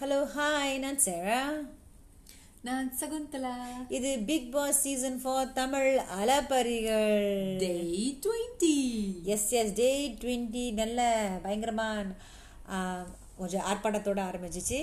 [0.00, 1.38] Hello hi நான் சேரா
[2.66, 3.54] நான் சகுந்தலா.
[3.96, 5.88] இது Bigg Boss season four Tamil
[6.18, 7.24] அலப்பரிகள்
[7.62, 7.70] day
[8.26, 8.76] twenty
[9.34, 9.88] yes yes day
[10.22, 11.08] twenty நல்ல
[11.46, 12.04] பயங்கரமாக
[13.40, 14.80] கொஞ்சம் ஆர்ப்பாட்டத்தோட ஆரம்பிச்சிச்சு.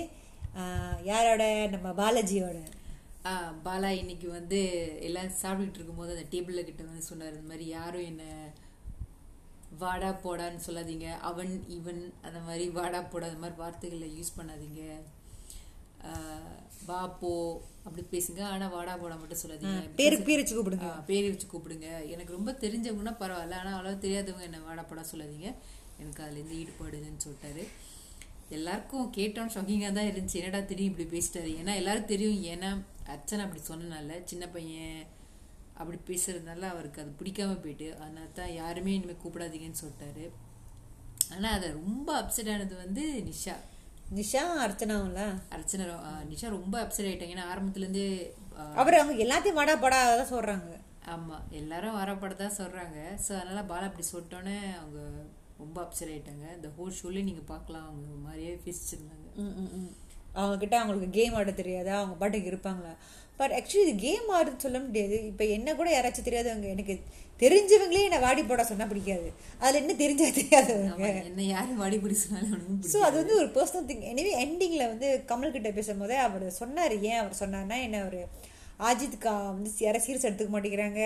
[1.12, 1.46] யாரோட?
[1.76, 2.60] நம்ம பாலாஜியோட.
[3.68, 4.60] பாலா இன்னைக்கு வந்து
[5.08, 8.24] எல்லாம் சாப்பிட்டுட்டு இருக்கும்போது அந்த டேபிள்ல கிட்ட வந்து சொன்னார் இந்த மாதிரி யாரும் என்ன
[9.82, 11.06] வாடா போடான்னு சொல்லாதீங்க.
[11.28, 14.82] அவன் இவன் அந்த மாதிரி வாடா போடா அந்த மாதிரி வார்த்தைகளை யூஸ் பண்ணாதீங்க.
[16.88, 17.30] வா போ
[17.86, 18.42] அப்படி பேசுங்க.
[18.52, 19.80] ஆனா வாடா போடா மட்டும் சொல்லாதீங்க.
[20.00, 20.90] பேருக்கு பேர் வச்சு கூப்பிடுங்க.
[21.10, 21.88] பேரை வச்சு கூப்பிடுங்க.
[22.14, 23.58] எனக்கு ரொம்ப தெரிஞ்சவங்கன்னா பரவாயில்ல.
[23.62, 25.50] ஆனால் அவ்வளோ தெரியாதவங்க என்ன வாடப்படா சொல்லாதீங்க.
[26.02, 27.64] எனக்கு அதுலேருந்து ஈடுபாடுதுன்னு சொல்லிட்டாரு.
[28.56, 30.40] எல்லாருக்கும் கேட்டோம் ஷாக்கிங்காக தான் இருந்துச்சு.
[30.40, 31.52] என்னடா தெரியும் இப்படி பேசிட்டாரு?
[31.60, 32.40] ஏன்னா எல்லாரும் தெரியும்.
[32.54, 32.70] ஏன்னா
[33.14, 34.98] அர்ச்சனை அப்படி சொன்னனால சின்ன பையன்
[35.78, 40.24] அப்படி பேசுறதுனால அவருக்கு அது பிடிக்காம போயிட்டு அதனால தான் யாருமே இனிமேல் கூப்பிடாதீங்கன்னு சொல்லிட்டாரு.
[41.34, 43.56] ஆனால் அதை ரொம்ப அப்செட் ஆனது வந்து நிஷா.
[44.18, 45.22] நிஷா அர்ச்சனாவும்ல
[45.54, 45.84] அர்ச்சனை
[46.32, 47.36] நிஷா ரொம்ப அப்செட் ஆயிட்டாங்க.
[47.36, 48.08] ஏன்னா ஆரம்பத்துலேருந்தே
[48.80, 50.70] அவர் அவங்க எல்லாத்தையும் வாடா போடா தான் சொல்றாங்க.
[51.14, 52.98] ஆமா எல்லாரும் வரப்படதா சொல்றாங்க.
[53.24, 55.00] ஸோ அதனால பாலா அப்படி சொல்லிட்டோன்னே அவங்க
[55.58, 56.46] ரொம்ப அப்செட் ஆயிட்டாங்க.
[56.56, 57.86] இந்த ஹோல் ஷோலே நீங்க பார்க்கலாம்.
[57.90, 59.28] அவங்க மாதிரியே பேசிச்சிருந்தாங்க.
[59.44, 59.92] ம், ம்.
[60.40, 61.94] அவங்க கிட்ட அவங்களுக்கு கேம் ஆட தெரியாதா?
[62.00, 62.94] அவங்க பாட்டுக்கு இருப்பாங்களா?
[63.40, 65.16] பட் ஆக்சுவலி இது கேம் ஆடுன்னு சொல்ல முடியாது.
[65.30, 66.94] இப்போ என்ன கூட யாராச்சும் தெரியாதவங்க எனக்கு
[67.40, 69.28] தெரிஞ்சவங்களே என்ன வாடி போட சொன்னா பிடிக்காது.
[69.62, 71.08] அதுல என்ன தெரிஞ்சா தெரியாதவங்க.
[71.30, 75.54] என்ன யாரும் வாடி பிடி சொன்னாலும் ஸோ அது வந்து ஒரு பர்சனல் திங் எனவே எண்டிங்கில் வந்து கமல்
[75.56, 76.94] கிட்ட பேசும்போதே அவர் சொன்னார்.
[77.10, 78.20] ஏன் அவர் சொன்னார்னா என்ன அவர்
[78.88, 81.02] ஆஜித்துக்கா வந்து யாரும் சீரியஸ் எடுத்துக்க மாட்டேங்கிறாங்க.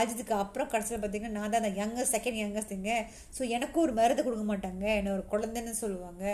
[0.00, 2.92] அஜித்துக்கு அப்புறம் கடைசியில் பார்த்தீங்கன்னா நான் தான் அந்த யங்கஸ்ட் செகண்ட் யங்கஸ்ட்டுங்க
[3.36, 4.84] ஸோ எனக்கும் ஒரு மருந்து கொடுக்க மாட்டாங்க.
[5.00, 6.24] என்னை ஒரு குழந்தைன்னு சொல்லுவாங்க.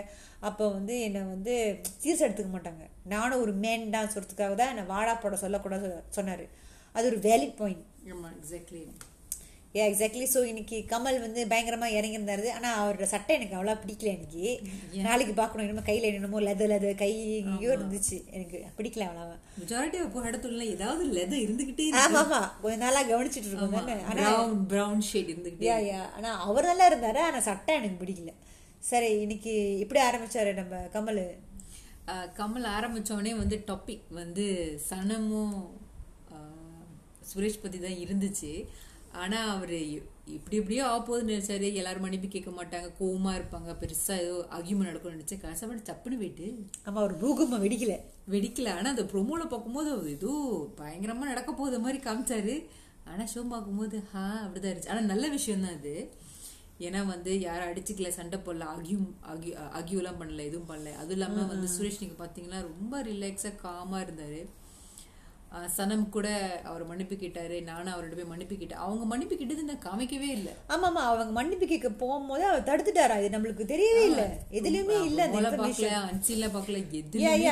[0.51, 1.55] அப்போ வந்து என்னை வந்து
[2.03, 2.85] சீரியஸ் எடுத்துக்க மாட்டாங்க.
[3.15, 4.13] நானும் ஒரு மேன் தான்.
[4.15, 6.47] சொல்கிறதுக்காக தான் என்னை வாடா போட சொல்லக்கூடாது சொன்னார்.
[6.97, 8.83] அது ஒரு வேலிட் பாயிண்ட் ஆமா எக்ஸாக்ட்லி
[9.77, 12.47] ஏ எக்ஸாக்ட்லி ஸோ இன்னைக்கு கமல் வந்து பயங்கரமா இறங்கியிருந்தாரு.
[12.59, 14.43] ஆனா அவரோட சட்டை எனக்கு அவ்வளோ பிடிக்கல எனக்கு
[15.07, 15.65] நாளைக்கு பார்க்கணும்.
[15.67, 18.19] என்னமோ கையில என்னமோ லெத லெத கை எங்கேயோ இருந்துச்சு.
[18.37, 22.41] எனக்கு பிடிக்கல அவ்வளோ மெஜாரிட்டி அப்போ இடத்துல ஏதாவது லெதர் இருந்துகிட்டே ஆமா ஆமா.
[22.63, 23.97] கொஞ்ச நாளா கவனிச்சிட்டு இருக்கோம் தானே.
[24.13, 24.25] ஆனா
[24.73, 27.23] ப்ரௌன் ஷேட் இருந்துகிட்டே யா யா ஆனா அவர் நல்லா இருந்தாரு.
[27.29, 28.33] ஆனா சட்டை எனக்கு பிடிக்கல.
[28.91, 31.23] சரி இன்னைக்கு இப்படி ஆரம்பிச்சாரு நம்ம கமல்?
[32.41, 34.45] கமல் ஆரம்பிச்சோடனே வந்து டாபிக் வந்து
[34.89, 35.57] சனமும்
[37.31, 38.53] சுரேஷ் பத்தி தான் இருந்துச்சு.
[39.13, 41.75] ஆனா அவரு இப்படி எப்படியோ ஆக போகுதுன்னு நினைச்சாரு.
[41.75, 42.93] எல்லாரும் மன்னிப்பு கேட்க மாட்டாங்க.
[43.01, 43.77] கோவமா இருப்பாங்க.
[43.81, 45.41] பெருசா ஏதோ அகியூமெண்ட் நடக்கும்னு நினைச்சேன்.
[45.41, 46.67] கடைசி சப்புன்னு போயிட்டு.
[46.87, 47.99] ஆமா ஒரு பூகம்பம் வெடிக்கல.
[48.29, 48.73] வெடிக்கல.
[48.73, 50.33] ஆனா அந்த ப்ரொமோல பார்க்கும்போது ஏதோ
[50.81, 52.67] பயங்கரமா நடக்க போகுது மாதிரி காமிச்சாரு.
[53.05, 54.89] ஆனா ஷோ பார்க்கும்போது ஹா அப்படிதான் இருந்துச்சு.
[54.89, 56.11] ஆனா நல்ல விஷயம் தான் அது.
[56.81, 60.93] ஏன்னா வந்து யாரும் அடிச்சுக்கல சண்டை போடல அகியும் அகி அகியூலாம் பண்ணல எதுவும் பண்ணல.
[60.93, 64.47] அதுவும் இல்லாம வந்து சுரேஷ் நீங்க பாத்தீங்கன்னா ரொம்ப ரிலாக்ஸா காமா இருந்தாரு.
[65.77, 66.29] சனம் கூட
[66.71, 68.81] அவர் மன்னிப்பு கேட்டாரு நானும் அவர்கிட்ட போய் மன்னிப்பு கேட்டேன்.
[68.87, 70.53] அவங்க மன்னிப்பு கேட்டது நான் காமிக்கவே இல்லை.
[70.75, 73.17] ஆமா ஆமா அவங்க மன்னிப்பு கேட்க போகும்போது அவர் தடுத்துட்டாரா?
[73.23, 74.23] இது நம்மளுக்கு தெரியவே இல்ல.
[74.59, 76.49] எதுலயுமே இல்ல அன்சில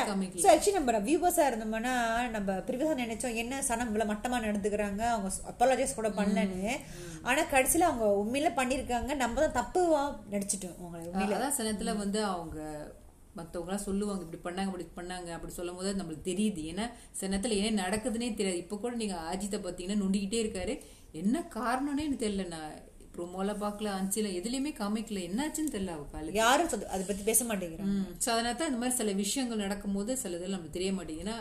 [0.07, 0.41] காமிக்கல.
[0.43, 1.95] ஸோ ஆக்சுவலி நம்ம வியூவர்ஸாக இருந்தோம்னா
[2.35, 6.75] நம்ம ப்ரிவியஸாக நினைச்சோம் என்ன சனம் இவ்வளோ மட்டமாக நடந்துக்கிறாங்க அவங்க அப்பாலஜைஸ் கூட பண்ணலன்னு.
[7.23, 9.11] ஆனா கடைசியில அவங்க உண்மையில பண்ணியிருக்காங்க.
[9.15, 10.03] நம்ம தான் தப்புவா
[10.35, 10.77] நடிச்சிட்டோம்.
[10.79, 12.59] அவங்கள அதான் சில நேரத்துல வந்து அவங்க
[13.39, 16.61] மத்தவங்கலாம் சொல்லுவாங்க இப்படி பண்ணாங்க அப்படி பண்ணாங்க அப்படி சொல்லும் போது நம்மளுக்கு தெரியுது.
[16.71, 16.85] ஏன்னா
[17.17, 18.61] சில நேரத்துல என்ன நடக்குதுன்னே தெரியாது.
[18.65, 20.75] இப்ப கூட நீங்க அஜித்தை பாத்தீங்கன்னா நொண்டிக்கிட்டே இருக்காரு.
[21.21, 22.45] என்ன காரணம்னே எனக்கு தெரியல.
[22.55, 22.73] நான்
[23.15, 25.21] ப்ரோமோல பார்க்கல அஞ்சில எதுலயுமே காமிக்கல.
[25.29, 29.63] என்னாச்சுன்னு தெரியல அவ யாரும் அதை பத்தி பேச மாட்டேங்கிறாங்க ஸோ அதனால தான் இந்த மாதிரி சில விஷயங்கள்
[29.65, 31.37] நடக்கும்போது சில இதில் நமக்கு தெரிய மாட்டேங்குதுன்னா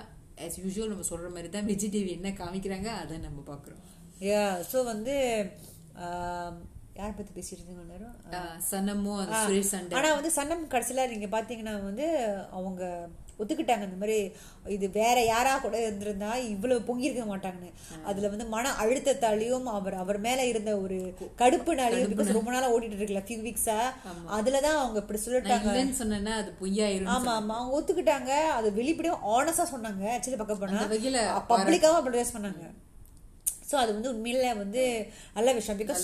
[0.46, 3.82] ஆஸ் யூஷுவல் நம்ம சொல்ற மாதிரி தான் வெஜிடேவி என்ன காமிக்கிறாங்க அதை நம்ம பாக்குறோம்.
[4.30, 4.42] யா
[4.72, 5.14] ஸோ வந்து
[6.96, 7.84] யார் பத்தி பேசிட்டு இருந்தீங்க
[9.44, 9.94] சுரேஷ் சண்டை.
[9.98, 12.06] ஆனா வந்து சன்னம் கடைசியில நீங்க பாத்தீங்கன்னா வந்து
[12.58, 12.82] அவங்க
[13.40, 13.86] ஒத்துக்கிட்டாங்க.
[13.86, 14.18] இந்த மாதிரி
[14.74, 17.70] இது வேற யாரா கூட இருந்திருந்தா இவ்வளவு பொங்கி இருக்க மாட்டாங்கன்னு
[18.04, 20.98] அதுல வந்து மன அழுத்தத்தாலையும் அவர் அவர் மேல இருந்த ஒரு
[21.38, 23.76] கடுப்புனாலையும் பிகாஸ் ரொம்ப நாளா ஓடிட்டு இருக்குல்ல ஃபியூ வீக்ஸா
[24.38, 25.74] அதுலதான் அவங்க இப்படி சொல்லிட்டாங்க.
[26.00, 27.54] சொன்னேன்னா அது பொய்யாயிரும் ஆமா ஆமா.
[27.58, 28.32] அவங்க ஒத்துக்கிட்டாங்க.
[28.58, 30.04] அது வெளிப்படையும் ஆனஸ்டா சொன்னாங்க.
[30.14, 30.82] ஆக்சுவலி பார்க்க போனா
[31.52, 32.64] பப்ளிக்காவும் அப்படி பண்ணாங்க.
[33.70, 34.82] சோ அது வந்து உண்மையில வந்து
[35.36, 35.80] நல்ல விஷயம்.
[35.82, 36.02] பிகாஸ்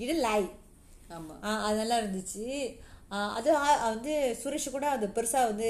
[0.00, 0.40] டிட் லை
[1.66, 2.44] அது நல்லா இருந்துச்சு.
[3.38, 3.48] அது
[3.94, 5.68] வந்து சுரேஷ் கூட அது பெருசா வந்து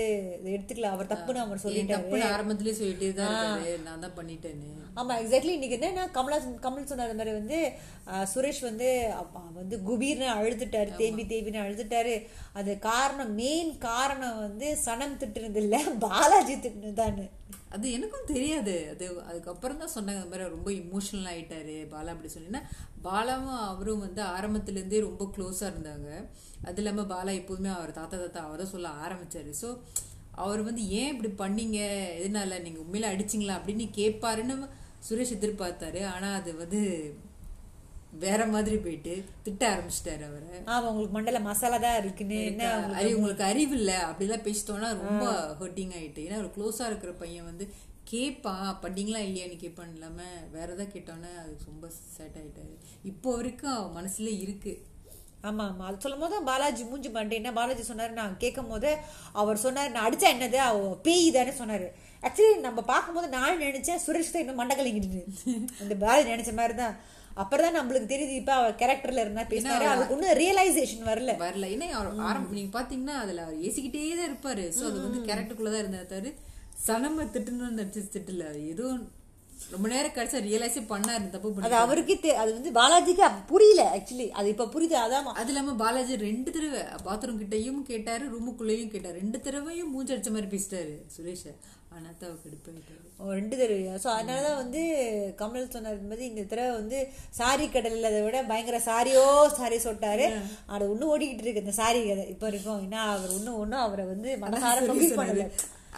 [0.52, 0.90] எடுத்துக்கல.
[0.94, 1.96] அவர் தப்புன்னு அவர் சொல்லிட்டாரு.
[1.96, 3.34] தப்புன்னு ஆரம்பத்திலே சொல்லிட்டே தான்
[3.86, 4.70] நான் தான் பண்ணிட்டேன்னு.
[5.00, 7.58] ஆமா எக்ஸாக்ட்லி இன்னைக்கு என்னன்னா கமலா கமல் சொன்ன மாதிரி வந்து
[8.32, 8.88] சுரேஷ் வந்து
[9.60, 12.14] வந்து குபீர்னு அழுதுட்டாரு தேம்பி தேம்பின்னு அழுதுட்டாரு.
[12.60, 15.76] அது காரணம் மெயின் காரணம் வந்து சனம் திட்டுனது இல்ல
[16.06, 17.26] பாலாஜி திட்டுனதான்னு
[17.74, 18.74] அது எனக்கும் தெரியாது.
[18.92, 22.62] அது அதுக்கப்புறம் தான் சொன்னாங்க இந்த மாதிரி ரொம்ப இமோஷனல் ஆகிட்டாரு பாலா அப்படி சொன்னீங்கன்னா
[23.06, 26.08] பாலாவும் அவரும் வந்து ஆரம்பத்துலேருந்தே ரொம்ப க்ளோஸாக இருந்தாங்க.
[26.68, 29.70] அது இல்லாமல் பாலா எப்போதுமே அவர் தாத்தா தாத்தா அவரை சொல்ல ஆரம்பித்தார் ஸோ
[30.44, 31.80] அவர் வந்து ஏன் இப்படி பண்ணீங்க?
[32.20, 32.56] எதனால?
[32.62, 33.58] நீங்கள் உண்மையில அடிச்சிங்களா?
[33.58, 34.54] அப்படின்னு கேட்பாருன்னு
[35.08, 36.00] சுரேஷ் எதிர்பார்த்தாரு.
[36.14, 36.80] ஆனால் அது வந்து
[38.22, 39.12] வேற மாதிரி போயிட்டு
[39.44, 40.58] திட்ட ஆரம்பிச்சிட்டாரு அவரை.
[40.74, 42.68] ஆமா உங்களுக்கு மண்டல மசாலா தான் இருக்குன்னு என்ன
[43.16, 45.24] உங்களுக்கு அறிவு இல்ல அப்படிலாம் பேசிட்டோம்னா ரொம்ப
[45.60, 46.24] ஹர்ட்டிங் ஆயிட்டு.
[46.26, 47.66] ஏன்னா ஒரு க்ளோஸா இருக்கிற பையன் வந்து
[48.12, 50.18] கேட்பான் பண்ணீங்களா இல்லையான்னு கேட்பான் இல்லாம
[50.56, 52.74] வேற ஏதாவது கேட்டோன்னே அது ரொம்ப சேட் ஆயிட்டாரு.
[53.10, 54.74] இப்போ வரைக்கும் அவன் மனசுல இருக்கு.
[55.48, 55.84] ஆமா ஆமா.
[55.88, 57.10] அது சொல்லும் போது பாலாஜி மூஞ்சி
[57.40, 58.12] என்ன பாலாஜி சொன்னாரு?
[58.20, 58.90] நான் கேட்கும் போது
[59.42, 60.58] அவர் சொன்னாரு நான் அடிச்சா என்னது?
[60.68, 61.88] அவ பேய் தானே சொன்னாரு.
[62.22, 65.22] ஆக்சுவலி நம்ம பார்க்கும்போது நான் நினைச்சேன் சுரேஷ் தான் இன்னும் மண்டகலிங்கிட்டு
[65.82, 66.94] அந்த பாலாஜி நினைச்ச மாதிரி தான்
[67.36, 69.86] அப்புறம் தான் நம்மளுக்கு தெரியுது இப்ப அவர் கேரக்டர்ல இருந்தா பேசினாரு.
[69.92, 71.32] அவருக்கு ஒன்னும் ரியலைசேஷன் வரல.
[71.38, 71.68] வரல.
[71.74, 74.64] ஏன்னா அவர் ஆரம்ப நீங்க பாத்தீங்கன்னா அதுல அவர் ஏசிக்கிட்டே தான் இருப்பாரு.
[74.78, 76.32] சோ அது வந்து கேரக்டருக்குள்ளதான் இருந்தா தவிர
[76.86, 78.44] சனம திட்டுன்னு நடிச்சு திட்டல.
[78.72, 78.86] ஏதோ
[79.72, 84.68] ரொம்ப நேரம் கழிச்சா ரியலைஸே பண்ணாரு தப்பு அது அவருக்கே அது வந்து பாலாஜிக்கு புரியல ஆக்சுவலி அது இப்ப
[84.74, 89.16] புரியுது அதான் அது இல்லாம பாலாஜி ரெண்டு தடவை பாத்ரூம் கிட்டயும் கேட்டாரு ரூமுக்குள்ளேயும் கேட்டாரு.
[89.22, 91.44] ரெண்டு தடவையும் மூஞ்சி அடிச்ச மாதிரி பேசிட்டாரு சுரேஷ.
[91.94, 93.92] ஆனா தான் அவர் கடுப்பாயிட்டாரு ஓ, ரெண்டு தடவையா?
[94.04, 94.80] ஸோ அதனாலதான் வந்து
[95.40, 96.98] கமல் சொன்னது மாதிரி இந்த தடவை வந்து
[97.38, 99.26] சாரி கடலில் அதை விட பயங்கர சாரியோ
[99.58, 100.26] சாரி சொல்லிட்டாரு.
[100.74, 102.24] அது இன்னும் ஓடிக்கிட்டு இருக்கு இந்த சாரி கதை.
[102.34, 104.76] இப்போ இருக்கும் ஏன்னா அவர் இன்னும் ஒன்றும் அவரை வந்து மனசார
[105.20, 105.46] பண்ணல.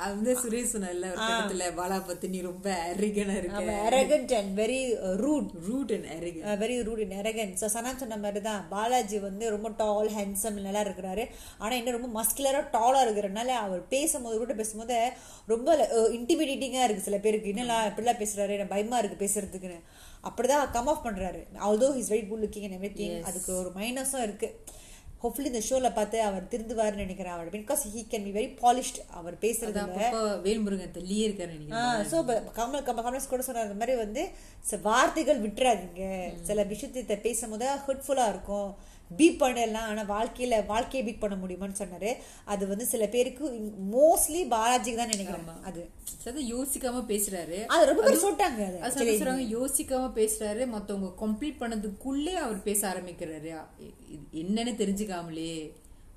[0.03, 3.61] அது வந்து சுரேஷ் சொன்னார்ல ஒரு பக்கத்துல பாலா பத்தி நீ ரொம்ப அரகனா இருக்க.
[3.89, 4.79] Arrogant and very
[5.23, 9.45] rude rude and arrogant very rude in arrogant so Sanam சொன்ன மாதிரி தான் பாலாஜி வந்து
[9.55, 11.25] ரொம்ப டால் ஹேண்ட்ஸம் நல்லா இருக்கிறாரு.
[11.63, 14.99] ஆனால் இன்னும் ரொம்ப மஸ்குலராக டாலாக இருக்கிறனால அவர் பேசும்போது கூட பேசும்போது
[15.55, 15.77] ரொம்ப
[16.19, 17.53] இன்டிமிடேட்டிங்காக இருக்குது சில பேருக்கு.
[17.55, 19.81] என்னலாம் இப்படிலாம் பேசுறாரு எனக்கு பயமா இருக்கு பேசுறதுக்குன்னு.
[20.29, 21.43] அப்படிதான் கம் ஆஃப் பண்றாரு.
[21.67, 24.51] Although is very good looking and every அதுக்கு ஒரு மைனஸும் இருக்கு.
[25.27, 27.49] ஹோப்ஃபுல்லி இந்த ஷோல பார்த்து அவர் திருந்துவாருன்னு நினைக்கிறேன் அவர்.
[27.59, 29.79] Because he can be very polished அவர் பேசுறது
[30.49, 31.55] வேல்முருகன் தள்ளியே இருக்காரு
[32.13, 32.19] ஸோ
[32.59, 34.25] கமல் கமல் கமல்ஸ் கூட சொன்ன அந்த மாதிரி வந்து
[34.89, 36.05] வார்த்தைகள் விட்டுறாதீங்க.
[36.51, 38.71] சில விஷயத்தை பேசும்போது ஹர்ட்ஃபுல்லாக இருக்கும்.
[39.19, 42.11] பீட் பண்ணலாம் ஆனால் வாழ்க்கையில வாழ்க்கையை பீட் பண்ண முடியுமான்னு சொன்னாரு.
[42.45, 43.45] அது வந்து சில பேருக்கு
[43.97, 45.49] மோஸ்ட்லி பாலாஜிக்கு தான் நினைக்கிறேன்.
[45.65, 45.89] அது.
[46.25, 47.59] சரி யோசிக்காம பேசுறாரு.
[47.67, 50.67] அது ரொம்ப பேர் சொல்லிட்டாங்க அது அது சில சொல்றாங்க யோசிக்காம பேசுறாரு.
[50.67, 53.53] மத்தவங்க கம்ப்ளீட் பண்ணதுக்குள்ளே அவர் பேச ஆரம்பிக்கிறாரு.
[54.15, 55.73] இது என்னன்னு தெரிஞ்சுக்காமலே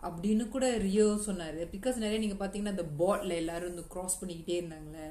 [0.08, 1.62] அப்படின்னு கூட ரியோ சொன்னாரு.
[1.72, 5.08] பிகாஸ் நிறைய நீங்க பாத்தீங்கன்னா அந்த பாட்ல எல்லாரும் இந்த கிராஸ் பண்ணிக்கிட்டே இருந்தாங்களே.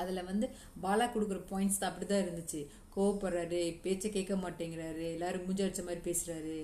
[0.00, 0.48] அதுல வந்து
[0.84, 2.60] பாலா கொடுக்குற பாயிண்ட்ஸ் தான் அப்படிதான் இருந்துச்சு.
[2.96, 6.58] கோவப்படுறாரு பேச்ச கேட்க மாட்டேங்கிறாரு எல்லாரும் மூஞ்சி அடிச்ச மாதிரி பேசுறாரு.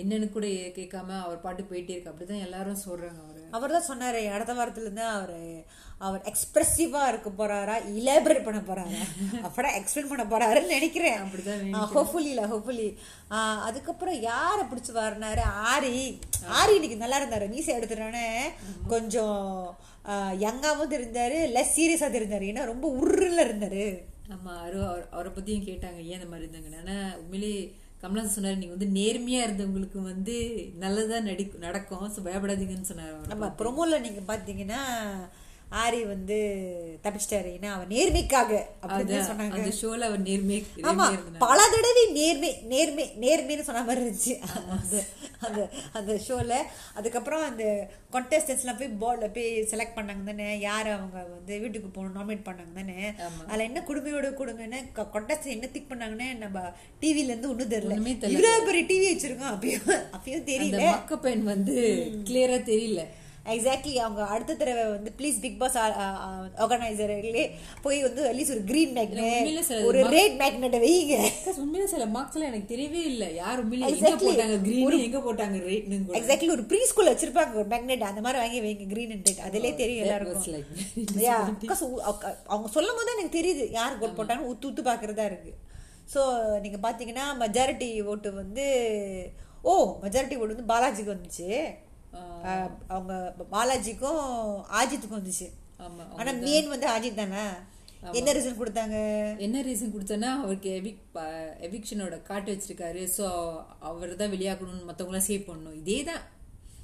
[0.00, 0.46] என்னன்னு கூட
[0.78, 2.10] கேட்காம அவர் பாட்டு போயிட்டே இருக்கு.
[2.12, 3.44] அப்படிதான் எல்லாரும் சொல்றாங்க அவரு.
[3.56, 5.36] அவர் தான் சொன்னாரு அடுத்த வாரத்துல இருந்து அவர்
[6.06, 8.98] அவர் எக்ஸ்பிரசிவா இருக்க போறாரா இலாபரேட் பண்ண போறாரா?
[9.46, 11.18] அப்படா எக்ஸ்பிளைன் பண்ண போறாருன்னு நினைக்கிறேன்.
[11.22, 12.88] அப்படிதான் ஹோப்ஃபுல்லி இல்ல ஹோப்ஃபுல்லி
[13.68, 15.44] அதுக்கப்புறம் யாரை பிடிச்சி வரனாரு?
[15.72, 15.94] ஆரி.
[16.58, 17.48] ஆரி இன்னைக்கு நல்லா இருந்தாரு.
[17.54, 18.28] மீசை எடுத்துட்டோன்னே
[18.94, 19.42] கொஞ்சம்
[20.38, 22.42] யங்காவும் தெரிந்தாரு லெஸ் சீரியஸா தெரிந்தாரு.
[22.42, 23.84] ஏன்னா ரொம்ப உருல இருந்தாரு.
[24.30, 26.78] ஆமா அவரு அவர்- அவரை பத்தியும் கேட்டாங்க ஏன் இந்த மாதிரி இருந்தாங்க?
[26.78, 27.52] ஆனா உண்மையிலே
[28.02, 30.34] கமலஹாசன் சொன்னாரு நீங்க வந்து நேர்மையா இருந்தவங்களுக்கு வந்து
[30.74, 34.80] நல்லதா நடி நடக்கும் ஸோ பயப்படாதீங்கன்னு சொன்னாரு நம்ம ப்ரொமோல நீங்க பாத்தீங்கன்னா
[35.82, 36.36] ஆரி வந்து
[37.04, 37.48] தப்பிச்சிட்டாரு.
[37.56, 39.56] ஏன்னா அவன் நேர்மைக்காக அப்படின்னு சொன்னாங்க.
[39.56, 41.06] அந்த ஷோல அவர் நேர்மையா ஆமா
[41.44, 44.34] பல தடவை நேர்மை நேர்மை நேர்மைன்னு சொன்ன மாதிரி இருந்துச்சு.
[44.76, 45.02] அந்த
[45.46, 45.60] அந்த
[45.98, 46.52] அந்த ஷோல
[46.98, 47.64] அதுக்கப்புறம் அந்த
[48.14, 50.48] கான்டெஸ்டன்ஸ்லாம் போய் போர்டில் போய் செலக்ட் பண்ணாங்க தானே.
[50.68, 52.98] யார் அவங்க வந்து வீட்டுக்கு போகணும் நாமினேட் பண்ணாங்க தானே.
[53.50, 54.80] அதில் என்ன குடுமையோட குடும்பம்னு
[55.14, 56.64] கான்டெஸ்ட் என்ன திக் பண்ணாங்கன்னு நம்ம
[57.02, 58.00] டிவில இருந்து ஒன்றும் தெரியல.
[58.34, 60.82] இவ்வளோ பெரிய டிவி வச்சிருக்கோம் அப்பயும் அப்பயும் தெரியல.
[61.28, 61.76] பெண் வந்து
[62.28, 63.04] கிளியரா தெரியல.
[63.46, 65.76] எக்ஸாக்ட்லி அவங்க அடுத்த தடவை வந்து ப்ளீஸ் பிக் பாஸ்
[66.58, 67.44] ஆர்கனைசர்களே
[67.82, 71.14] போய் வந்து அட்லீஸ்ட் ஒரு கிரீன் மேக்னெட் ஒரு ரெட் மேக்னெட்டை வைங்க.
[71.56, 73.24] உண்மையில சில மார்க்ஸ் எல்லாம் எனக்கு தெரியவே இல்ல.
[73.34, 76.18] யார் உண்மையில எங்க போட்டாங்க கிரீன் எங்க போட்டாங்க கூட.
[76.18, 79.74] எக்ஸாக்ட்லி ஒரு ப்ரீ ஸ்கூல்ல வச்சிருப்பாங்க ஒரு மேக்னெட் அந்த மாதிரி வாங்கி வைங்க கிரீன் அண்ட் ரெட் அதிலே
[79.74, 80.44] தெரியும் was எல்லாருக்கும்
[81.88, 82.04] உ-
[82.48, 85.52] அவங்க- சொல்லும் போது எனக்கு தெரியுது யார் கோட் போட்டாங்கன்னு உத்து உத்து பாக்குறதா இருக்கு.
[86.14, 86.20] ஸோ
[86.60, 88.64] நீங்க பாத்தீங்கன்னா மெஜாரிட்டி ஓட்டு வந்து
[89.62, 91.48] ஓ மெஜாரிட்டி ஓட்டு வந்து பாலாஜிக்கு வந்துச்சு.
[92.96, 93.12] அவங்க
[93.54, 94.22] பாலாஜிக்கும்
[94.80, 95.48] ஆஜித்துக்கும் வந்துச்சு.
[95.86, 97.42] ஆமா ஆனா மெயின் வந்து அஜித் தானே?
[98.18, 98.96] என்ன ரீசன் கொடுத்தாங்க?
[99.44, 101.04] என்ன ரீசன் கொடுத்தேன்னா அவருக்கு எவிக்
[101.66, 103.04] எவிக்ஷனோட காட்டு வச்சிருக்காரு.
[103.18, 103.24] ஸோ
[103.90, 105.78] அவர் தான் வெளியாகணும்னு மற்றவங்களாம் சேவ் பண்ணணும்.
[105.82, 106.24] இதே தான்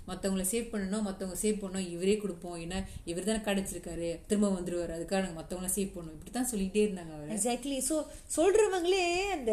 [0.09, 2.57] மற்றவங்கள சேவ் பண்ணணும் மற்றவங்க சேவ் பண்ணணும் இவரே கொடுப்போம்.
[2.65, 2.79] ஏன்னா
[3.11, 4.09] இவர் தானே காடு வச்சிருக்காரு.
[4.31, 4.93] திரும்ப வந்துருவாரு.
[4.97, 6.17] அதுக்காக நாங்கள் மற்றவங்கள சேவ் பண்ணணும்.
[6.19, 7.31] இப்படி தான் சொல்லிட்டே இருந்தாங்க அவர்.
[7.37, 7.97] எக்ஸாக்ட்லி ஸோ
[8.37, 9.07] சொல்றவங்களே
[9.37, 9.53] அந்த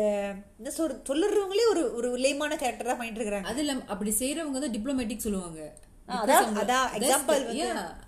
[0.59, 3.51] என்ன சொல் சொல்லுறவங்களே ஒரு ஒரு லேமான கேரக்டர் தான் பண்ணிட்டு இருக்கிறாங்க.
[3.53, 5.61] அது இல்லாம அப்படி செய்யறவங்க தான் டிப்ளமேட்டிக் சொல்லுவாங்க.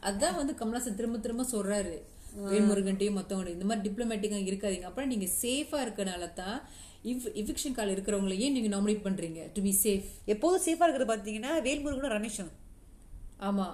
[0.09, 1.95] அதான், வந்து கமலாசன் திரும்ப திரும்ப சொல்றாரு.
[2.51, 4.87] வேல்முருகன்ட்டையும் மத்தவங்க இந்த மாதிரி டிப்ளமேட்டிக்கா இருக்காதீங்க.
[4.89, 6.57] அப்புறம் நீங்க சேஃபா இருக்கனால தான்
[7.11, 9.41] இவ் இவிக்ஷன் கால் இருக்கிறவங்கள ஏன் நீங்க நாமினேட் பண்றீங்க?
[9.55, 12.51] டு பி சேஃப் எப்போதும் சேஃபா இருக்கிறது பாத்தீங்கன்னா வேல்முருகனும் ரமேஷும்
[13.49, 13.67] ஆமா.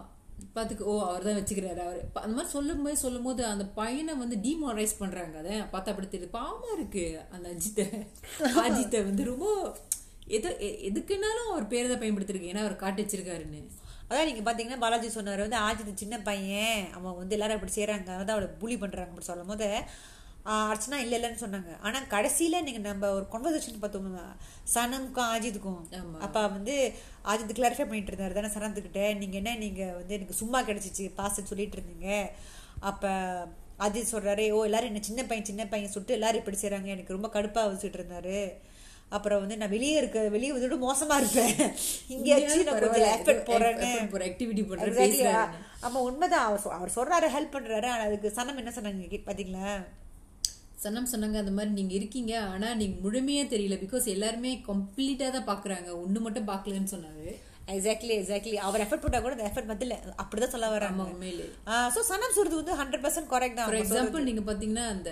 [0.55, 2.01] பாத்துக்கு ஓ அவர் தான் வச்சுக்கிறாரு அவர்.
[2.23, 5.35] அந்த மாதிரி சொல்லும் போது சொல்லும் போது அந்த பையனை வந்து டிமாரலைஸ் பண்றாங்க.
[5.41, 6.35] அதை பார்த்தா அப்படி தெரியுது.
[6.39, 7.03] பாவமா இருக்கு
[7.35, 7.85] அந்த அஜித்தை.
[8.67, 9.45] அஜித்தை வந்து ரொம்ப
[10.37, 10.49] எது
[10.89, 13.61] எதுக்குன்னாலும் அவர் பேரை தான் பயன்படுத்திருக்கு ஏன்னா அவர் காட்டு வச்சிருக்காருன்னு.
[14.09, 18.37] அதான் நீங்க பாத்தீங்கன்னா பாலாஜி சொன்னாரு வந்து ஆஜித் சின்ன பையன் அவன் வந்து எல்லாரும் அப்படி செய்யறாங்க அதான்
[18.37, 19.67] அவளை புலி பண்றாங்க அப்படி சொல்லும் போது
[20.71, 21.71] அர்ச்சனா இல்லை இல்லைன்னு சொன்னாங்க.
[21.85, 24.23] ஆனால் கடைசியில் நீங்கள் நம்ம ஒரு கான்வர்சேஷன் பார்த்தோம்னா
[24.73, 26.19] சனமுக்கும் ஆஜித்துக்கும் ஆமா.
[26.25, 26.75] அப்போ வந்து
[27.31, 29.01] ஆஜித் கிளாரிஃபை பண்ணிட்டு இருந்தாரு தானே சனத்துக்கிட்ட.
[29.21, 32.07] நீங்கள் என்ன நீங்கள் வந்து எனக்கு சும்மா கிடச்சிச்சு பாஸ்ன்னு சொல்லிட்டு இருந்தீங்க.
[32.91, 33.11] அப்போ
[33.87, 37.29] அஜித் சொல்கிறாரு ஓ எல்லாரும் என்ன சின்ன பையன் சின்ன பையன் சுட்டு எல்லாரும் இப்படி செய்கிறாங்க எனக்கு ரொம்ப
[37.35, 38.39] கடுப்பாக வச்சுட்டு இருந்தாரு.
[39.11, 41.53] அப்புறம் வந்து நான் வெளியே இருக்க வெளியே வந்து மோசமா இருப்பேன்.
[42.15, 43.89] இங்கே வச்சு நான் கொஞ்சம் எஃபர்ட் போடுறேன்னு.
[44.11, 45.21] போற ஆக்டிவிட்டி பண்ற Exactly.
[45.21, 45.55] பேசுறாரு
[45.87, 46.45] ஆமா உண்மைதான்.
[46.49, 47.87] அவர் அவர் சொல்றாரு ஹெல்ப் பண்றாரு.
[47.93, 49.69] ஆனா அதுக்கு சனம் என்ன சொன்னாங்க பாத்தீங்களா?
[50.83, 52.33] சனம் சொன்னாங்க அந்த மாதிரி நீங்க இருக்கீங்க.
[52.53, 53.77] ஆனா நீங்க முழுமையா தெரியல.
[53.81, 55.89] பிகாஸ் எல்லாருமே கம்ப்ளீட்டா தான் பாக்குறாங்க.
[56.03, 57.27] ஒண்ணு மட்டும் பாக்கலன்னு சொன்னாரு.
[57.73, 61.45] எக்ஸாக்ட்லி எக்ஸாக்ட்லி அவர் எஃபர்ட் போட்டா கூட அந்த எஃபர்ட் மத்தில அப்படிதான் சொல்ல ஆமா வராங்க உண்மையிலே
[61.95, 63.67] சோ சனம் சொல்றது வந்து ஹண்ட்ரட் பர்சன்ட் கரெக்ட் தான்.
[63.67, 63.81] ஃபார்.
[63.81, 65.11] எக்ஸாம்பிள் நீங்க பாத்தீங்கன்னா அந்த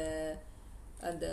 [1.09, 1.25] அந்த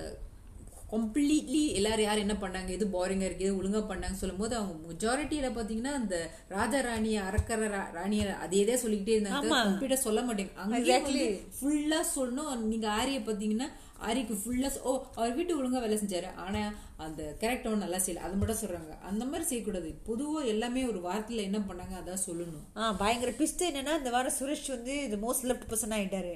[0.95, 5.49] கம்ப்ளீட்லி எல்லாரும் யார் என்ன பண்ணாங்க எது போரிங்கா இருக்கு எது ஒழுங்கா பண்ணாங்க சொல்லும் போது அவங்க மெஜாரிட்டியில
[5.57, 6.17] பாத்தீங்கன்னா அந்த
[6.57, 9.49] ராஜா ராணிய அரக்கர ராணிய அதே இதே சொல்லிக்கிட்டே இருந்தாங்க.
[9.49, 9.63] ஆமா.
[9.65, 10.55] கம்ப்ளீட்டா சொல்ல மாட்டேங்க.
[10.65, 11.25] அங்கே
[11.59, 12.69] ஃபுல்லா சொல்லணும்.
[12.73, 13.69] நீங்க ஆரிய பாத்தீங்கன்னா
[14.07, 16.31] ஆரிக்கு ஃபுல்லா ஓ அவர் வீட்டு ஒழுங்கா வேலை செஞ்சாரு.
[16.45, 16.63] ஆனா
[17.05, 18.25] அந்த கேரக்டர் ஒன்றும் நல்லா செய்யல.
[18.27, 18.95] அது மட்டும் சொல்றாங்க.
[19.09, 19.91] அந்த மாதிரி செய்யக்கூடாது.
[20.09, 22.65] பொதுவா எல்லாமே ஒரு வார்த்தையில என்ன பண்ணாங்க அதான் சொல்லணும்.
[22.77, 26.35] ஆ பயங்கர ட்விஸ்ட் என்னன்னா இந்த வாரம் சுரேஷ் வந்து இது மோஸ்ட் லெஃப்ட் பர்சன் ஆயிட்டாரு.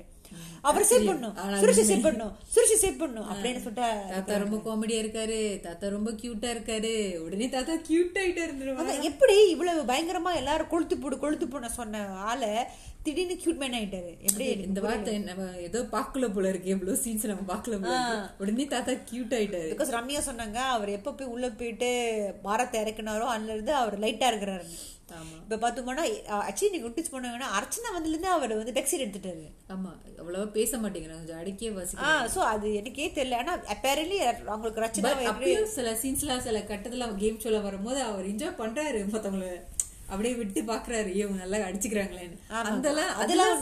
[0.68, 5.38] அவர் சேவ் பண்ணும் சுரேஷ் சேவ் பண்ணும் சுரேஷ் சேவ் பண்ணும் அப்படின்னு சொல்லிட்டு தாத்தா ரொம்ப காமெடியா இருக்காரு.
[5.66, 6.92] தாத்தா ரொம்ப கியூட்டா இருக்காரு.
[7.24, 12.52] உடனே தாத்தா கியூட் ஆயிட்டா இருந்துருவாங்க எப்படி இவ்வளவு பயங்கரமா எல்லாரும் கொளுத்து போடு கொளுத்து போன சொன்ன ஆளை
[13.06, 14.10] திடீர்னு கியூட் மேன் ஆயிட்டாரு.
[14.28, 16.72] எப்படி இந்த வார்த்தை நம்ம ஏதோ பாக்கல போல இருக்கு.
[16.74, 17.96] எவ்வளவு சீன்ஸ் நம்ம பாக்கல போல.
[18.42, 19.70] உடனே தாத்தா கியூட் ஆயிட்டாரு.
[19.74, 21.90] பிகாஸ் ரம்யா சொன்னாங்க அவர் எப்போ போய் உள்ள போயிட்டு
[22.46, 24.97] பாரத்தை இறக்குனாரோ அதுல இருந்து அவர் லைட்டா இருக்கிறாருன்னு ஆமா
[25.44, 26.04] இப்ப பார்த்தோம்னா
[26.46, 29.44] ஆக்சுவலி நீங்க நோட்டீஸ் பண்ணாங்கன்னா அர்ச்சனா வந்ததுல இருந்து அவர் வந்து டெக்ஸிட் எடுத்துட்டாரு.
[29.68, 29.92] ஆமா.
[30.18, 33.36] அவ்வளவா பேச மாட்டேங்கிறாங்க கொஞ்சம் அடக்கியே ஆ வாசிக்கிறாங்க சோ அது எனக்கே தெரியல.
[33.36, 35.12] ஆனா அப்பேரலி அவங்களுக்கு ரச்சனா
[35.72, 39.48] சில சீன்ஸ்லாம் சில கட்டத்துல கேம் ஷோல வரும்போது அவர் என்ஜாய் பண்றாரு மத்தவங்கள.
[40.10, 41.10] அப்படியே விட்டு பாக்குறாரு.
[41.20, 42.38] இவங்க நல்லா அடிச்சுக்கிறாங்களேன்னு.
[42.72, 43.54] அதெல்லாம் அதெல்லாம்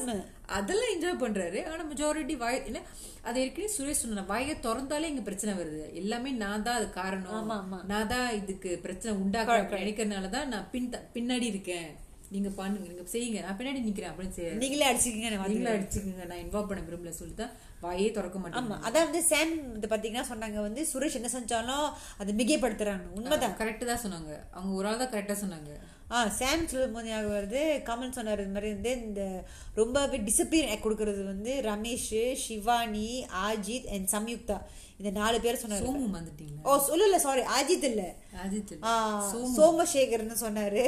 [0.59, 1.61] அதெல்லாம் என்ஜாய் பண்றாரு.
[1.73, 2.83] ஆனா மெஜாரிட்டி வாய் என்ன
[3.29, 5.85] அது ஏற்கனவே சுரேஷ் சொன்ன வாயை திறந்தாலே இங்க பிரச்சனை வருது.
[6.01, 7.63] எல்லாமே நான் தான் அது காரணம்.
[7.93, 11.89] நான் தான் இதுக்கு பிரச்சனை உண்டாக்க நினைக்கிறதுனாலதான் நான் பின் பின்னாடி இருக்கேன்.
[12.35, 13.41] நீங்க பண்ணுங்க நீங்க செய்யுங்க.
[13.47, 16.25] நான் பின்னாடி நிக்கிறேன் அப்படின்னு செய்ய நீங்களே அடிச்சுக்கீங்க நீங்களும் அடிச்சுக்கோங்க.
[16.31, 17.53] நான் இன்வால்வ் பண்ண விரும்பல சொல்லிதான்
[17.85, 18.61] வாயே திறக்க மாட்டேன்.
[18.63, 18.79] ஆமா.
[18.87, 21.87] அதான் வந்து சாம் இது பாத்தீங்கன்னா சொன்னாங்க வந்து சுரேஷ் என்ன செஞ்சாலும்
[22.23, 23.07] அதை மிகைப்படுத்துறாங்க.
[23.19, 23.59] உண்மைதான்.
[23.61, 24.33] கரெக்ட் தான் சொன்னாங்க.
[24.57, 25.73] அவங்க ஒரு ஆள் தான் கரெக்டா சொன்னாங்க.
[26.11, 27.61] ஆ சாம் சொல்லும் போது ஞாபகம் வருது.
[27.85, 29.45] கமல் சொன்னார் இது மாதிரி வந்து இந்த
[29.75, 34.59] ரொம்பவே டிசப்பியர் கொடுக்கறது வந்து ரமேஷ் சிவானி ஆஜித் அண்ட் சம்யுக்தா.
[34.99, 35.87] இந்த நாலு பேர் சொன்னாரு.
[35.87, 38.03] சோமு வந்துட்டீங்க ஓ சொல்லல சாரி அஜித் இல்ல.
[38.83, 38.93] ஆ,
[39.57, 40.85] சோமசேகர்னு சொன்னாரு.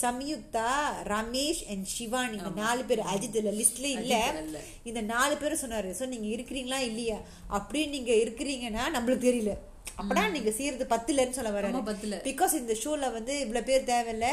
[0.00, 0.68] சம்யுக்தா
[1.04, 4.14] ரமேஷ் அண்ட் சிவானி இந்த நாலு பேர் அஜித் இல்ல லிஸ்ட்ல இல்ல.
[4.40, 4.60] இல்ல.
[4.84, 5.94] இந்த நாலு பேர் சொன்னாரு.
[5.98, 7.18] சோ நீங்க இருக்கிறீங்களா இல்லையா?
[7.50, 9.54] அப்படின்னு நீங்க இருக்கிறீங்கன்னா நம்மளுக்கு தெரியல.
[10.02, 12.14] அப்படா நீங்க செய்யறது பத்துலன்னு சொல்ல வர பத்துல.
[12.22, 14.24] பிகாஸ் இந்த ஷோல வந்து இவ்வளவு பேர் தேவையில்ல.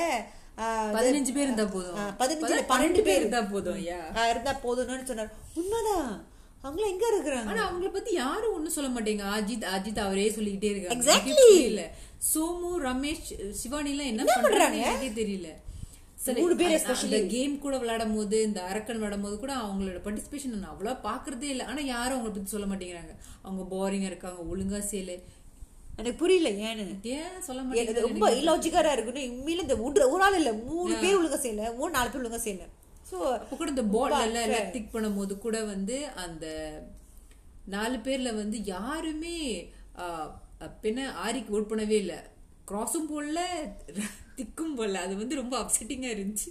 [0.94, 1.96] பதினஞ்சு பேர் இருந்தா போதும்.
[1.96, 5.30] ஆ, பதினஞ்சுல பன்னெண்டு பேர் இருந்தா போதும் இருந்தா போதும்னு சொன்னாரு.
[5.54, 6.26] உண்மைதான்.
[6.64, 7.46] அவங்களாம் எங்க இருக்கிறாங்க?
[7.46, 9.26] ஆனா அவங்கள பத்தி யாரும் ஒண்ணும் சொல்ல மாட்டேங்க.
[9.38, 11.04] அஜித் அஜித் அவரே சொல்லிக்கிட்டே இருக்காங்க.
[11.04, 11.08] Exactly.
[11.08, 11.92] எனக்கே புரியல.
[12.36, 14.78] சோமு ரமேஷ் சிவானி எல்லாம் என்ன பண்றாங்க?
[14.78, 15.48] எனக்கே தெரியல.
[16.16, 20.46] சரி, மூணு பேர் அந்த கேம் கூட விளையாடும் போது இந்த அரக்கன் விளையாடும் போது கூட அவங்களோட பார்ட்டிசிபேஷன்
[20.46, 21.66] நான் அவ்வளவு பாக்குறதே இல்ல.
[21.66, 23.14] ஆனா யாரும் அவங்கள பத்தி சொல்ல மாட்டேங்கிறாங்க.
[23.42, 25.22] அவங்க போரிங்கா இருக்காங்க ஒழுங்கா செய்யல.
[26.00, 26.86] எனக்கு புரியல ஏன்னு.
[27.16, 29.24] ஏன் சொல்ல மாட்டேங்கிறாங்க ரொம்ப இலாஜிக்கரா இருக்குன்னு.
[29.36, 29.78] உண்மையில இந்த
[30.14, 32.68] ஒரு ஆள் இல்ல மூணு பேர் ஒழுங்கா செய்யல மூணு நாலு பேர் ஒழுங்கா செய்யல.
[33.10, 36.46] சோ அப்ப கூட இந்த போர்ட்ல எல்லாம் திக் பண்ணும்போது கூட வந்து அந்த
[37.76, 39.36] நாலு பேர்ல வந்து யாருமே
[40.84, 42.16] பின்ன ஆரிக்கு ஓட் பண்ணவே இல்ல.
[42.70, 43.40] கிராஸும் போடல
[44.40, 45.02] திக்கும் போடல.
[45.06, 46.50] அது வந்து ரொம்ப அப்செட்டிங்கா இருந்துச்சு.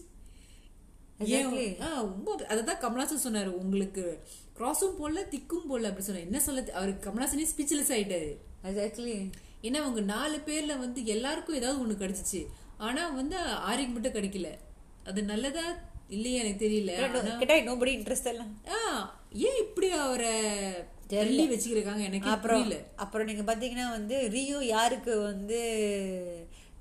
[2.08, 4.04] ரொம்ப அததான் கமலாசன் சொன்னாரு உங்களுக்கு.
[4.58, 6.28] கிராஸும் போடல திக்கும் போடல அப்படி சொன்னாரு.
[6.28, 8.30] என்ன சொல்ல அவருக்கு கமலாசனே ஸ்பீச்லெஸ் ஆயிட்டாரு.
[8.64, 9.30] எக்ஸாக்ட்லி
[9.62, 12.46] ஏன்னா அவங்க நாலு பேர்ல வந்து எல்லாருக்கும் ஏதாவது ஒண்ணு கிடைச்சிச்சு.
[12.76, 14.50] ஆனா வந்து ஆரிக்கு மட்டும் கிடைக்கல.
[15.04, 15.64] அது நல்லதா
[16.08, 16.92] இல்லையா எனக்கு தெரியல.
[17.68, 18.52] நோபடி இன்ட்ரெஸ்ட் எல்லாம்
[19.32, 20.34] ஏன் இப்படி அவரை
[21.06, 25.58] தள்ளி வச்சுக்கிறாங்க எனக்கு அப்புறம் அப்புறம் நீங்க பாத்தீங்கன்னா வந்து ரியோ யாருக்கு வந்து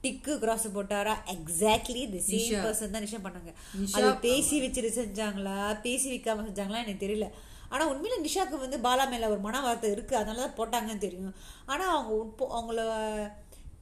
[0.04, 1.14] டிக்கு கிராஸ் போட்டாரா?
[1.36, 3.52] எக்ஸாக்ட்லி தி சேம் பர்சன் தான் நிஷா பண்ணாங்க.
[3.92, 5.82] அது பேசி வச்சுட்டு செஞ்சாங்களா?
[5.82, 6.84] பேசி வைக்காம செஞ்சாங்களா?
[6.86, 7.28] எனக்கு தெரியல.
[7.74, 10.14] ஆனா உண்மையில நிஷாக்கு வந்து பாலா மேல ஒரு மன வார்த்தை இருக்கு.
[10.20, 11.34] அதனால தான் போட்டாங்கன்னு தெரியும்.
[11.72, 12.82] ஆனா அவங்க அவங்கள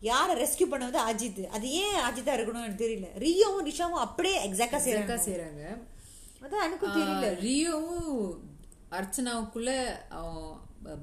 [0.10, 1.44] யாரை ரெஸ்கியூ பண்ண வந்து அஜித்.
[1.56, 3.10] அது ஏன் அஜித்தா இருக்கணும்னு எனக்கு தெரியல.
[3.26, 5.64] ரியோவும் நிஷாவும் அப்படியே எக்ஸாக்டா செய்யறாங்க அக்கா செய்யறாங்க
[6.46, 7.30] அதான் எனக்கும் தெரியல.
[7.46, 8.10] ரியோவும்
[8.98, 9.72] அர்ச்சனாவுக்குள்ள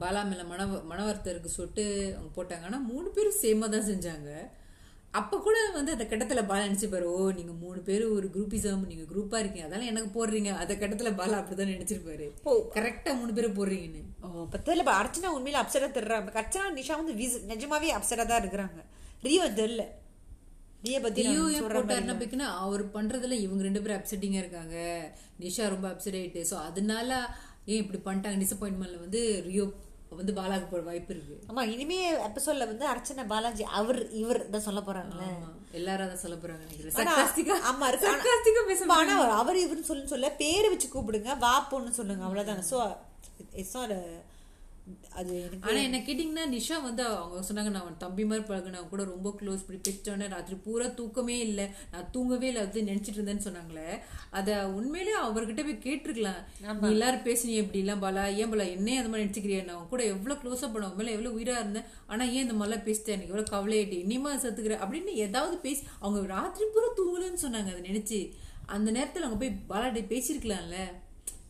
[0.02, 1.84] பாலா மேல மன மனவர்த்தருக்கு சொட்டு
[2.16, 2.66] அவங்க போட்டாங்க.
[2.68, 4.30] ஆனா மூணு பேரும் சேமா தான் செஞ்சாங்க.
[5.14, 9.38] அப்ப கூட வந்து அந்த கட்டத்துல பாலா நினைச்சுப்பாரு ஓ நீங்க மூணு பேரும் ஒரு குரூப்பிசம் நீங்க குரூப்பா
[9.38, 9.66] இருக்கீங்க.
[9.66, 10.57] அதெல்லாம் எனக்கு போடுறீங்க.
[10.57, 12.71] அந்த கட்டத்துல பாலா அப்படிதான் நினைச்சிருப்பாரு ஓ.
[12.75, 14.02] கரெக்டா மூணு பேரும் போடுறீங்கன்னு.
[14.23, 16.31] ஓ பத்தில அர்ச்சனா உண்மையில அப்செட்டா தர்றாங்க.
[16.33, 18.81] அர்ச்சனா நிஷா வந்து விஸ்- நிஜமாவே அப்செட்டா தான் இருக்கிறாங்க.
[19.23, 19.85] ரியோ தெரியல.
[20.83, 24.76] ரியோ பத்தி ரியோ போட்டாருன்னா பிக்குன்னா அவர் பண்றதுல இவங்க ரெண்டு பேரும் அப்செட்டிங்கா இருக்காங்க.
[25.40, 26.45] நிஷா ரொம்ப அப்செட் ஆயிட்டு.
[26.50, 27.28] சோ அதனால
[27.66, 28.45] ஏன் இப்படி பண்ணிட்டாங்க?
[28.45, 29.73] டிசப்பாயின்மெண்ட்ல வந்து ரியோ
[30.19, 31.35] வந்து பாலாக்கு போற வாய்ப்பு இருக்கு.
[31.50, 35.26] ஆமா இனிமே எபிசோட்ல வந்து அர்ச்சனா பாலாஜி அவர் இவர் தான் சொல்ல போறாங்கல்ல.
[35.33, 35.50] ஆமா
[35.81, 36.97] எல்லாரும் அதை சொல்ல போறாங்க நினைக்கிறேன்.
[37.71, 42.26] ஆமா சர்க்காஸ்டிக்கா பேச ஆமா, ஆனா அவர் இவருன்னு சொல்லு சொல்ல பேரை வச்சு கூப்பிடுங்க வா பொண்ணு சொல்லுங்க
[42.28, 42.62] அவ்வளவுதான்.
[42.71, 42.78] சோ
[43.61, 43.97] இட்ஸ் நாட்
[45.18, 45.34] அது
[45.64, 49.28] ஆனா என்ன கேட்டீங்கன்னா நிஷா வந்து அவங்க சொன்னாங்க நான் அவன் தம்பி மாதிரி பழகுன அவன் கூட ரொம்ப
[49.40, 51.66] க்ளோஸ் இப்படி பெற்றோன்னே ராத்திரி பூரா தூக்கமே இல்லை.
[51.92, 53.86] நான் தூங்கவே இல்லை அது நினைச்சிட்டு இருந்தேன்னு சொன்னாங்களே.
[54.30, 56.40] அத உண்மையிலேயே அவர்கிட்ட போய் கேட்டிருக்கலாம்.
[56.80, 59.64] நீ எல்லாரும் பேசுனீ எப்படி எல்லாம் பாலா ஏன் பாலா என்னையும் அந்த மாதிரி நினைச்சுக்கிறியா?
[59.64, 63.16] நான் அவன் கூட எவ்வளவு க்ளோஸா பண்ண மேல எவ்வளவு உயிரா இருந்தேன் ஆனா ஏன் இந்த மாதிரிலாம் பேசிட்டேன்?
[63.16, 68.20] எனக்கு எவ்வளவு கவலையாயிட்டு இனிமா சத்துக்கிற அப்படின்னு ஏதாவது பேசி அவங்க ராத்திரி பூரா தூங்கலன்னு சொன்னாங்க அதை நினைச்சு.
[68.66, 70.76] அந்த நேரத்துல அவங்க போய் பாலாட்டி பேசியிருக்கலாம்ல.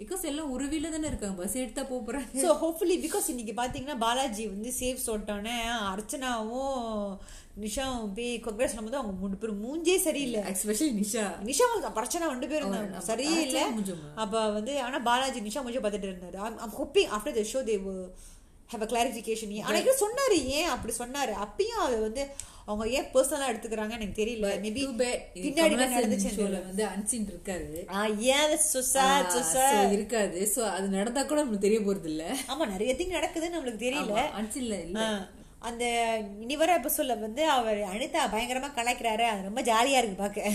[0.02, 1.36] பிகாஸ் எல்லாம் உறவில தானே இருக்காங்க.
[1.42, 2.40] பஸ் எடுத்தா போறாங்க.
[2.44, 5.56] ஸோ ஹோப்ஃபுல்லி பிகாஸ் இன்னைக்கு பார்த்தீங்கன்னா பாலாஜி வந்து சேஃப் சொல்லிட்டோன்னே
[5.92, 7.14] அர்ச்சனாவும்
[7.62, 10.42] நிஷாவும் போய் கொங்கரஸ் பண்ணும்போது அவங்க மூணு பேரும் மூஞ்சே சரியில்லை.
[10.52, 11.24] எஸ்பெஷலி நிஷா.
[11.48, 11.66] நிஷா
[11.98, 12.76] பிரச்சனை ரெண்டு பேரும்.
[13.08, 13.64] சரியில்லை.
[13.78, 14.10] மூஞ்சுமா?
[14.24, 16.38] அப்ப வந்து ஆனா பாலாஜி நிஷா மூஞ்ச பார்த்துட்டு இருந்தாரு.
[16.66, 17.76] I'm hoping after the show they
[18.70, 21.32] have a clarification அன்னைக்கு சொன்னாரு ஏன் அப்படி சொன்னாரு?
[21.44, 22.22] அப்பயும் அது வந்து
[22.66, 24.48] அவங்க ஏன் பர்சனலா எடுத்துக்கிறாங்க எனக்கு தெரியல.
[24.64, 24.82] மேபி
[25.36, 26.32] பின்னாடி நடந்துச்சு
[26.66, 27.66] வந்து unseen இருக்காரு
[28.34, 28.54] ஏன்?
[28.66, 29.64] சுசா சுசா
[29.96, 30.40] இருக்காது.
[30.54, 34.22] சோ அது நடந்தா கூட நமக்கு தெரிய போறது இல்ல ஆமா நிறைய திங் நடக்குதுன்னு நம்மளுக்கு தெரியல.
[34.40, 35.06] அன்சின்ல இல்ல.
[35.62, 35.84] அந்த
[36.44, 39.26] இனி வர எபிசோட்ல வந்து அவர் அனிதா பயங்கரமா கலாய்க்கிறாரு.
[39.32, 40.54] அது ரொம்ப ஜாலியா இருக்கு பார்க்க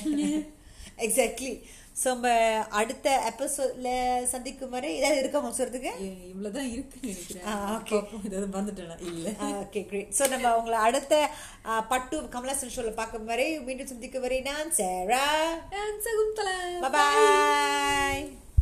[1.06, 1.54] எக்ஸாக்ட்லி
[1.98, 2.32] ஸோ நம்ம
[2.72, 3.90] அடுத்த எபிசோட்ல
[4.26, 7.46] சந்திக்கும் வரை ஏதாவது இருக்கா சொல்றதுக்கு இ- இவ்வளவுதான் இருக்குன்னு நினைக்கிறேன்.
[7.46, 9.32] பாப்போம், ஏதாவது மறந்துட்டேனா இல்ல.
[9.58, 11.14] ஓகே கிரேட் ஸோ நம்ம உங்களை அடுத்த
[11.90, 15.24] பட்டு கமலாசன் ஷோல பார்க்கும் வரை மீண்டும் சந்திக்கும் வரை நான் சேரா.
[16.06, 16.58] சகுந்தலா.
[16.92, 18.26] பாய்